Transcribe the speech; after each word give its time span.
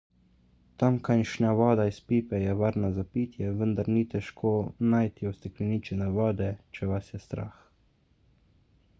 tamkajšnja 0.83 1.49
voda 1.57 1.83
iz 1.89 1.97
pipe 2.11 2.37
je 2.43 2.55
varna 2.61 2.89
za 2.95 3.03
pitje 3.17 3.51
vendar 3.59 3.91
ni 3.97 4.01
težko 4.13 4.53
najti 4.95 5.29
ustekleničene 5.33 6.07
vode 6.15 6.47
če 6.79 6.89
vas 6.93 7.13
je 7.13 7.21
strah 7.27 7.61